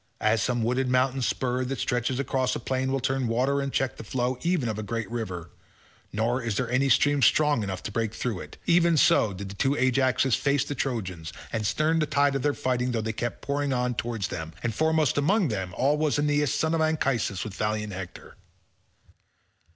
As 0.19 0.41
some 0.41 0.63
wooded 0.63 0.87
mountain 0.89 1.21
spur 1.21 1.63
that 1.63 1.77
stretches 1.77 2.19
across 2.19 2.55
a 2.55 2.59
plain 2.59 2.91
will 2.91 2.99
turn 2.99 3.27
water 3.27 3.61
and 3.61 3.71
check 3.71 3.97
the 3.97 4.03
flow 4.03 4.39
even 4.41 4.67
of 4.67 4.79
a 4.79 4.81
great 4.81 5.07
river, 5.11 5.51
nor 6.11 6.41
is 6.41 6.57
there 6.57 6.67
any 6.71 6.89
stream 6.89 7.21
strong 7.21 7.61
enough 7.61 7.83
to 7.83 7.91
break 7.91 8.15
through 8.15 8.39
it—even 8.39 8.97
so 8.97 9.31
did 9.31 9.49
the 9.49 9.53
two 9.53 9.75
Ajaxes 9.75 10.33
face 10.33 10.65
the 10.65 10.73
Trojans 10.73 11.31
and 11.53 11.67
stem 11.67 11.99
the 11.99 12.07
tide 12.07 12.33
of 12.33 12.41
their 12.41 12.55
fighting 12.55 12.93
though 12.93 13.01
they 13.01 13.13
kept 13.13 13.43
pouring 13.43 13.73
on 13.73 13.93
towards 13.93 14.29
them 14.29 14.53
and 14.63 14.73
foremost 14.73 15.19
among 15.19 15.49
them 15.49 15.71
all 15.77 15.99
was 15.99 16.17
Aeneas 16.17 16.51
son 16.51 16.73
of 16.73 16.81
Anchises 16.81 17.43
with 17.43 17.53
valiant 17.53 17.93
Hector. 17.93 18.37